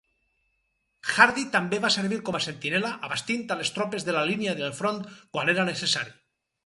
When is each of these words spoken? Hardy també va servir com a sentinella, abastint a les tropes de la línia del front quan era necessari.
Hardy 1.15 1.43
també 1.55 1.79
va 1.83 1.91
servir 1.95 2.17
com 2.29 2.37
a 2.39 2.41
sentinella, 2.45 2.91
abastint 3.09 3.45
a 3.51 3.59
les 3.61 3.73
tropes 3.79 4.09
de 4.09 4.17
la 4.17 4.25
línia 4.31 4.57
del 4.63 4.75
front 4.81 4.99
quan 5.37 5.53
era 5.55 5.67
necessari. 5.73 6.19